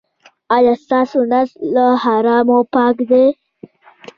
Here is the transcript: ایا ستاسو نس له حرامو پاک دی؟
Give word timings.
ایا 0.55 0.73
ستاسو 0.83 1.19
نس 1.31 1.49
له 1.73 1.85
حرامو 2.03 2.59
پاک 2.73 2.95
دی؟ 3.09 3.25